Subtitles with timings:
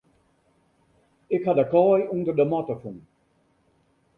[1.35, 2.97] Ik ha de kaai ûnder de matte fûn.